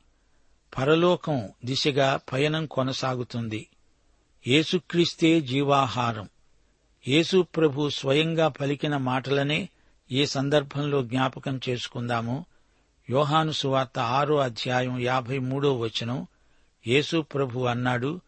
పరలోకం 0.78 1.48
దిశగా 1.64 2.20
పయనం 2.32 2.66
కొనసాగుతుంది. 2.66 3.66
యేసుక్రీస్తే 4.46 5.40
జీవాహారం. 5.40 6.28
యేసు 7.08 7.42
ప్రభు 7.42 7.88
స్వయంగా 7.88 8.48
పలికిన 8.48 8.96
మాటలనే 8.96 9.68
ఈ 10.12 10.26
సందర్భంలో 10.26 11.02
జ్ఞాపకం 11.02 11.60
చేసుకుందాము? 11.68 12.44
యోహాను 13.10 13.52
సువార్త 13.52 13.98
ఆరో 13.98 14.36
అధ్యాయం 14.36 14.98
యాభై 14.98 15.38
మూడో 15.38 15.78
వచనం. 15.78 16.26
యేసు 16.86 17.20
ప్రభు 17.20 17.60
అన్నాడు 17.60 18.20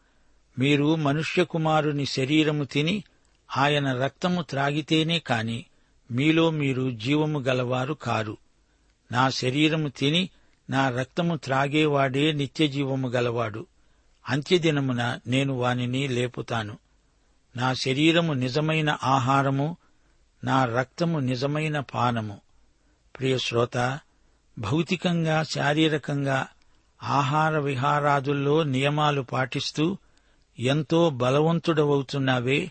మీరు 0.58 0.94
మనుష్యకుమారుని 0.94 2.06
శరీరము 2.06 2.64
తిని 2.64 3.04
ఆయన 3.56 3.92
రక్తము 3.92 4.42
త్రాగితేనే 4.42 5.18
కాని 5.18 5.64
మీలో 6.10 6.50
మీరు 6.50 6.90
జీవము 6.90 7.40
గలవారు 7.40 7.94
కారు. 7.94 8.36
నా 9.12 9.30
శరీరము 9.30 9.88
తిని 9.88 10.30
నా 10.70 10.90
రక్తము 10.90 11.36
త్రాగేవాడే 11.36 12.32
నిత్యజీవము 12.32 13.08
గలవాడు. 13.08 13.66
అంత్యదినమున 14.28 15.20
నేను 15.26 15.54
వానిని 15.54 16.08
లేపుతాను. 16.08 16.78
నా 17.56 17.74
శరీరము 17.74 18.32
నిజమైన 18.32 18.98
ఆహారము 19.02 19.76
నా 20.44 20.64
రక్తము 20.64 21.18
నిజమైన 21.18 21.80
పానము. 21.80 22.40
ప్రియ 23.18 23.38
శ్రోత 23.38 24.00
భౌతికంగా 24.58 25.42
శారీరకంగా 25.42 26.46
ఆహార 27.02 27.58
విహారాదుల్లో 27.58 28.62
నియమాలు 28.62 29.22
పాటిస్తూ 29.22 29.98
ఎంతో 30.58 31.10
బలవంతుడవవుతున్నావే 31.10 32.70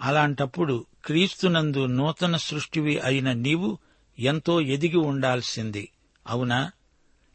అలాంటప్పుడు 0.00 0.86
క్రీస్తునందు 1.04 1.86
నూతన 1.86 2.36
సృష్టివి 2.36 3.00
అయిన 3.00 3.32
నీవు 3.32 3.78
ఎంతో 4.18 4.60
ఎదిగి 4.60 4.96
ఉండాల్సింది. 4.96 5.88
అవునా? 6.26 6.72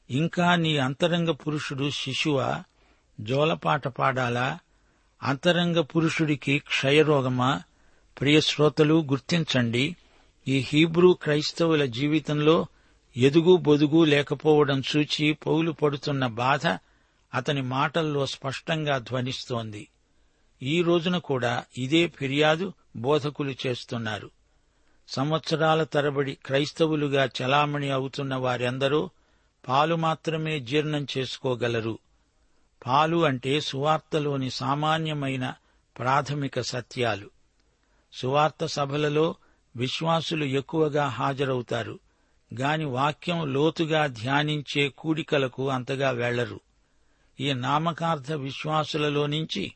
ఇంకా 0.09 0.55
నీ 0.55 0.77
అంతరంగ 0.77 1.31
పురుషుడు 1.31 1.89
శిశువా? 1.89 2.63
జోలపాట 3.21 3.87
పాడాలా? 3.87 4.59
అంతరంగ 5.23 5.81
పురుషుడికి 5.81 6.59
క్షయరోగమా? 6.59 7.61
ప్రియ 8.19 8.41
శ్రోతలు 8.41 9.01
గుర్తించండి 9.01 9.95
ఈ 10.47 10.59
హీబ్రూ 10.59 11.13
క్రైస్తవుల 11.13 11.85
జీవితంలో 11.85 12.67
ఎదుగు 13.17 13.57
బొదుగు 13.57 14.03
లేకపోవడం 14.03 14.83
చూచి 14.95 15.33
పౌలు 15.33 15.71
పడుతున్న 15.71 16.27
బాధ 16.27 16.67
అతని 17.33 17.61
మాటల్లో 17.61 18.25
స్పష్టంగా 18.25 18.97
ధ్వనిస్తోంది. 18.97 19.87
ఈ 20.63 20.81
రోజున 20.81 21.17
కూడా 21.17 21.63
ఇదే 21.77 22.07
ఫిర్యాదు 22.07 22.73
బోధకులు 22.95 23.53
చేస్తున్నారు. 23.67 24.29
సంవత్సరాల 25.07 25.83
తరబడి 25.83 26.37
క్రైస్తవులుగా 26.45 27.29
చలామణి 27.41 27.89
అవుతున్న 27.89 28.35
వారెందరో 28.35 29.09
పాలు 29.67 29.95
మాత్రమే 29.95 30.59
జీర్ణం 30.59 31.07
చేసుకోగలరు. 31.17 31.99
పాలు 32.87 33.25
అంటే 33.25 33.59
సువార్తలోని 33.59 34.49
సామాన్యమైన 34.49 35.53
ప్రాథమిక 35.99 36.61
సత్యాలు. 36.61 37.29
సువార్త 38.13 38.65
సభలలో 38.65 39.35
విశ్వాసులు 39.75 40.45
ఎక్కువగా 40.45 41.07
హాజరవుతారు. 41.07 41.99
గాని 42.59 42.85
వాక్యం 42.85 43.53
లోతుగా 43.53 44.07
ధ్యానించే 44.07 44.89
కూడికలకు 44.89 45.69
అంతగా 45.69 46.09
వెళ్ళరు. 46.09 46.59
ఈ 47.39 47.53
నామకార్థ 47.53 48.31
విశ్వాసులలో 48.31 49.25
నుంచి 49.25 49.73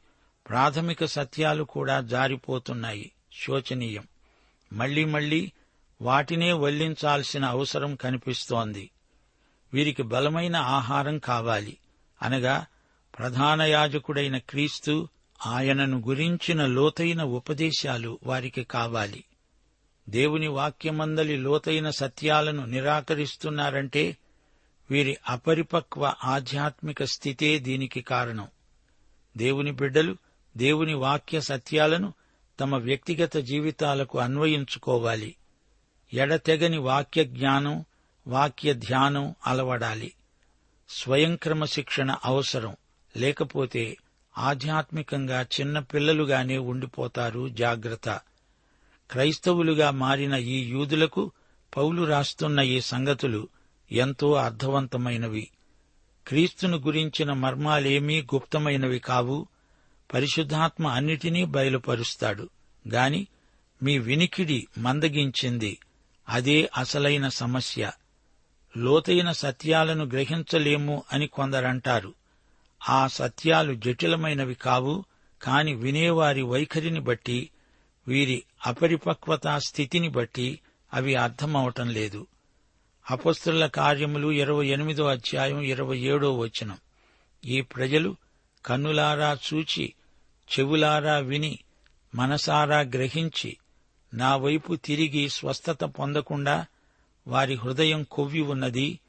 ప్రాథమిక 0.49 1.05
సత్యాలు 1.05 1.63
కూడా 1.63 2.01
జారిపోతున్నాయి. 2.01 3.11
శోచనీయం. 3.33 4.03
మళ్ళీ 4.73 5.05
మళ్ళీ 5.05 5.51
వాటినే 6.01 6.53
వల్లించాల్సిన 6.53 7.45
అవసరం 7.45 7.95
కనిపిస్తోంది. 7.95 8.89
వీరికి 9.73 10.03
బలమైన 10.03 10.55
ఆహారం 10.55 11.17
కావాలి. 11.17 11.77
అనగా 12.21 12.65
ప్రధాన 13.19 13.61
యాజకుడైన 13.61 14.37
క్రీస్తు 14.37 15.07
ఆయనను 15.45 16.03
గురించిన 16.07 16.65
లోతైన 16.65 17.23
ఉపదేశాలు 17.23 18.19
వారికి 18.23 18.63
కావాలి. 18.63 19.23
దేవుని 20.09 20.47
వాక్యమందలి 20.47 21.37
లోతైన 21.37 21.89
సత్యాలను 21.89 22.65
నిరాకరిస్తున్నారంటే 22.65 24.17
వీరి 24.91 25.17
అపరిపక్వ 25.29 26.13
ఆధ్యాత్మిక 26.23 27.03
స్థితే 27.03 27.59
దీనికి 27.59 28.01
కారణం. 28.01 28.47
దేవుని 29.37 29.71
బిడ్డలు 29.71 30.17
దేవుని 30.57 30.93
వాక్య 30.93 31.41
సత్యాలను 31.41 32.13
తమ 32.59 32.75
వ్యక్తిగత 32.75 33.37
జీవితాలకు 33.37 34.19
అన్వయించుకోవాలి. 34.19 35.35
ఎడతెగని 36.13 36.77
వాక్య 36.77 37.23
జ్ఞానం 37.23 37.85
వాక్య 38.27 38.73
ధ్యానం 38.73 39.35
అలవడాలి. 39.47 40.13
స్వయంక్రమ 40.89 41.65
శిక్షణ 41.65 42.15
అవసరం. 42.25 42.75
లేకపోతే 43.17 43.97
ఆధ్యాత్మికంగా 44.37 45.41
చిన్న 45.41 45.79
పిల్లలుగానే 45.79 46.57
ఉండిపోతారు 46.57 47.49
జాగ్రత్త. 47.49 48.19
క్రైస్తవులుగా 49.11 49.91
మారిన 49.91 50.33
ఈ 50.33 50.69
యూదులకు 50.69 51.31
పౌలు 51.77 52.03
రాస్తున్న 52.03 52.59
ఈ 52.59 52.81
సంగతులు 52.81 53.47
ఎంతో 53.91 54.33
అర్థవంతమైనవి. 54.33 55.49
క్రీస్తును 56.27 56.77
గురించిన 56.77 57.33
మర్మాలేమీ 57.33 58.21
గుప్తమైనవి 58.21 58.99
కావు. 58.99 59.47
పరిశుద్ధాత్మ 60.13 60.87
అన్నిటినీ 60.87 61.45
బయలుపరుస్తాడు. 61.45 62.49
గాని 62.93 63.27
మీ 63.83 63.97
వినికిడి 63.97 64.67
మందగించింది. 64.77 65.79
అదే 66.29 66.69
అసలైన 66.77 67.27
సమస్య. 67.27 67.91
లోతైన 68.77 69.31
సత్యాలను 69.31 70.05
గ్రహించలేము 70.05 71.03
అని 71.13 71.27
కొందరంటారు. 71.27 72.13
ఆ 72.89 73.07
సత్యాలు 73.07 73.73
జటిలమైనవి 73.73 74.53
కావు 74.53 75.05
కాని 75.41 75.73
వినేవారి 75.73 76.41
వైఖరిని 76.41 76.99
బట్టి 76.99 77.49
వీరి 78.07 78.43
అపరిపక్వతా 78.65 79.59
స్థితిని 79.59 80.09
బట్టి 80.09 80.59
అవి 80.93 81.15
అర్థమవటం 81.15 81.89
లేదు. 81.89 82.27
అపస్తుల 83.09 83.65
కార్యములు 83.65 84.31
ఇరవై 84.31 84.67
ఎనిమిదో 84.67 85.05
అధ్యాయం 85.05 85.61
ఇరవై 85.61 85.99
ఏడో 85.99 86.37
వచనం. 86.37 86.77
ఈ 87.45 87.61
ప్రజలు 87.61 88.15
కన్నులారా 88.65 89.37
చూచి 89.53 89.93
చెవులారా 90.45 91.17
విని 91.17 91.59
మనసారా 92.15 92.79
గ్రహించి 92.79 93.57
నా 94.13 94.35
వైపు 94.35 94.75
తిరిగి 94.75 95.29
స్వస్థత 95.29 95.83
పొందకుండా 95.83 96.65
వారి 97.27 97.55
హృదయం 97.55 98.03
కొవ్వి 98.03 98.41
ఉన్నది 98.41 98.99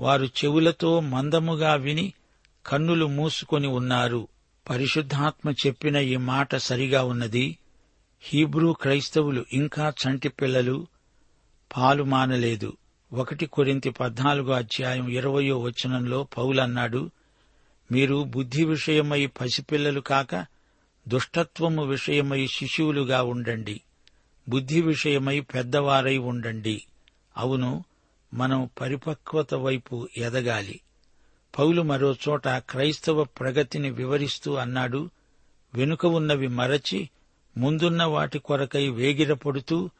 వారు 0.00 0.24
చెవులతో 0.24 1.00
మందముగా 1.00 1.74
విని 1.74 2.12
కన్నులు 2.66 3.06
మూసుకొని 3.06 3.66
ఉన్నారు. 3.66 4.28
పరిశుద్ధాత్మ 4.70 5.50
చెప్పిన 5.50 5.96
ఈ 5.96 6.16
మాట 6.16 6.56
సరిగా 6.56 7.02
ఉన్నది. 7.02 7.58
హీబ్రూ 8.20 8.72
క్రైస్తవులు 8.72 9.44
ఇంకా 9.52 9.92
చంటి 10.06 10.28
పిల్లలు 10.28 10.86
పాలు 11.76 12.04
మానలేదు. 12.04 12.76
ఒకటి 13.12 13.46
కొరింతి 13.46 13.90
పద్నాలుగో 13.90 14.52
అధ్యాయం 14.52 15.08
ఇరవయో 15.08 15.58
వచనంలో 15.58 16.28
పౌలన్నాడు 16.38 17.10
మీరు 17.92 18.24
బుద్ధి 18.24 18.64
విషయమై 18.64 19.26
పసిపిల్లలు 19.26 20.00
కాక 20.00 20.46
దుష్టత్వము 21.08 21.84
విషయమై 21.84 22.46
శిశువులుగా 22.46 23.22
ఉండండి. 23.22 23.80
బుద్ధి 24.48 24.82
విషయమై 24.82 25.40
పెద్దవారై 25.40 26.18
ఉండండి. 26.18 26.82
అవును 27.36 27.84
మనం 28.34 28.70
పరిపక్వత 28.80 29.54
వైపు 29.54 30.08
ఎదగాలి. 30.16 30.80
పౌలు 31.58 31.82
మరో 31.82 32.14
చోట 32.28 32.48
క్రైస్తవ 32.48 33.24
ప్రగతిని 33.24 33.90
వివరిస్తూ 33.90 34.54
అన్నాడు 34.54 35.10
వెనుక 35.74 36.06
ఉన్నవి 36.06 36.48
మరచి 36.48 37.10
ముందున్న 37.56 38.04
వాటి 38.04 38.38
కొరకై 38.38 38.88
వేగిరపడుతూ 38.88 39.90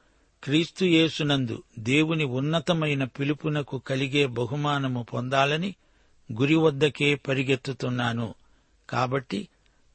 క్రీస్తుయేసునందు 0.44 1.62
దేవుని 1.78 2.24
ఉన్నతమైన 2.24 3.04
పిలుపునకు 3.04 3.78
కలిగే 3.78 4.26
బహుమానము 4.26 5.02
పొందాలని 5.02 5.74
గురి 6.32 6.54
వద్దకే 6.54 7.14
పరిగెత్తుతున్నాను. 7.14 8.34
కాబట్టి 8.90 9.48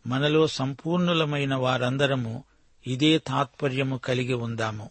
మనలో 0.08 0.48
సంపూర్ణులమైన 0.48 1.56
వారందరము 1.56 2.44
ఇదే 2.88 3.18
తాత్పర్యము 3.18 3.98
కలిగి 3.98 4.34
ఉందాము. 4.34 4.90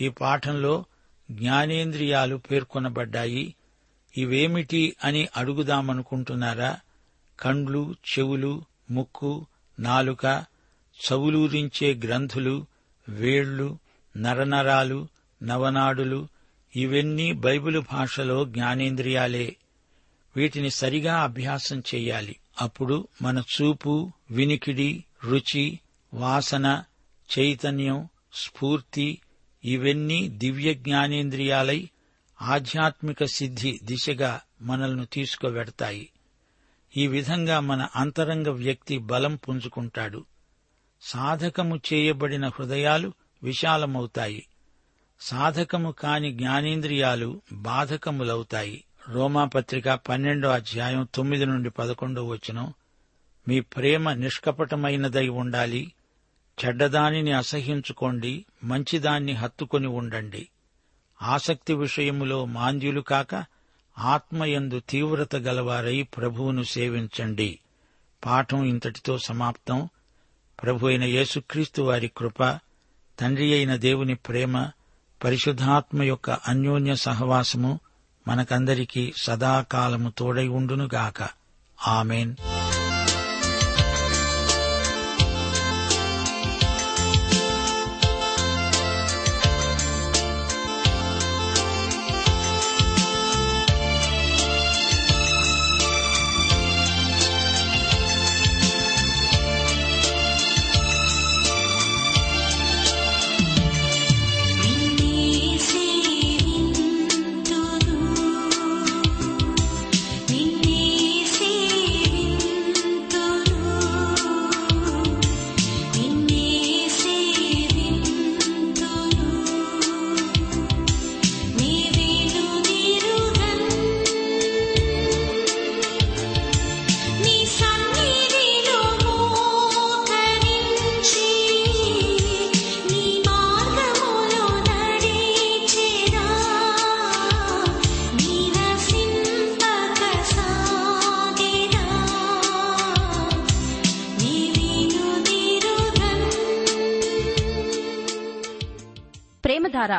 ఈ 0.00 0.08
పాఠంలో 0.08 0.84
జ్ఞానేంద్రియాలు 1.30 2.36
పేర్కొనబడ్డాయి. 2.36 3.54
ఇవేమిటి 4.16 4.96
అని 5.04 5.28
అడుగుదామనుకుంటున్నారా? 5.36 6.80
కండ్లు 7.40 7.94
చెవులు 8.12 8.64
ముక్కు 8.90 9.46
నాలుక 9.80 10.44
చవులూరించే 10.96 11.94
గ్రంథులు 11.94 12.66
వేళ్ళు 13.08 13.78
నరనరాలు 14.16 15.08
నవనాడులు 15.42 16.28
ఇవన్నీ 16.76 17.32
బైబిలు 17.32 17.80
భాషలో 17.92 18.44
జ్ఞానేంద్రియాలే. 18.44 19.56
వీటిని 20.36 20.70
సరిగా 20.70 21.16
అభ్యాసం 21.22 21.82
చెయ్యాలి 21.94 22.36
అప్పుడు 22.60 23.08
మన 23.22 23.42
చూపు 23.54 24.12
వినికిడి 24.30 25.04
రుచి 25.24 25.80
వాసన 26.14 26.84
చైతన్యం 27.38 28.08
స్ఫూర్తి 28.34 29.18
ఇవన్నీ 29.64 30.28
దివ్య 30.28 30.74
జ్ఞానేంద్రియాలై 30.74 31.88
ఆధ్యాత్మిక 32.42 33.24
సిద్ధి 33.24 33.80
దిశగా 33.84 34.40
మనల్ని 34.62 35.06
తీసుకువెడతాయి. 35.06 36.08
ఈ 36.96 37.06
విధంగా 37.06 37.60
మన 37.60 37.88
అంతరంగ 37.96 38.48
వ్యక్తి 38.48 38.98
బలం 38.98 39.36
పుంజుకుంటాడు. 39.36 40.24
సాధకము 41.02 41.80
చేయబడిన 41.92 42.46
హృదయాలు 42.48 43.12
విశాలమవుతాయి. 43.42 44.46
సాధకము 45.20 45.92
కాని 45.92 46.32
జ్ఞానేంద్రియాలు 46.32 47.40
బాధకములవుతాయి. 47.52 48.84
రోమాపత్రిక 49.08 49.88
పన్నెండో 49.88 50.48
అధ్యాయం 50.48 51.08
తొమ్మిది 51.14 51.46
నుండి 51.46 51.70
పదకొండో 51.70 52.24
వచనం 52.24 52.74
మీ 53.48 53.60
ప్రేమ 53.60 54.12
నిష్కపటమైనదై 54.12 55.28
ఉండాలి. 55.28 55.92
చెడ్డదానిని 56.64 57.32
అసహించుకోండి 57.32 58.44
మంచిదాన్ని 58.64 59.32
హత్తుకొని 59.32 59.86
ఉండండి. 59.86 60.48
ఆసక్తి 61.22 61.74
విషయములో 61.74 62.44
మాంద్యులు 62.44 63.00
కాక 63.00 63.44
ఆత్మయందు 63.98 64.82
తీవ్రత 64.88 65.36
గలవారై 65.36 66.02
ప్రభువును 66.02 66.62
సేవించండి. 66.62 67.58
పాఠం 68.26 68.64
ఇంతటితో 68.64 69.18
సమాప్తం. 69.18 69.88
ప్రభు 70.62 70.86
అయిన 70.86 71.04
యేసుక్రీస్తు 71.04 71.82
వారి 71.82 72.12
కృప 72.16 72.58
తండ్రి 73.20 73.54
అయిన 73.54 73.76
దేవుని 73.76 74.14
ప్రేమ 74.14 74.70
పరిశుద్ధాత్మ 75.24 76.02
యొక్క 76.02 76.30
అన్యోన్య 76.30 76.96
సహవాసము 76.96 77.80
మనకందరికీ 78.28 79.12
సదాకాలము 79.22 80.12
తోడై 80.18 80.48
ఉండునుగాక. 80.48 81.28
ఆమెన్. 81.88 82.34